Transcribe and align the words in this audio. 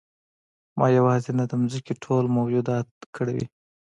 ما 0.77 0.87
یوازې 0.97 1.31
نه 1.37 1.43
د 1.49 1.51
ځمکې 1.71 1.93
ټول 2.03 2.23
موجودات 2.37 2.87
کړوي. 3.15 3.45